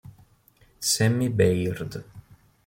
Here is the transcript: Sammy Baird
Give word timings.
Sammy 0.89 1.29
Baird 1.29 1.93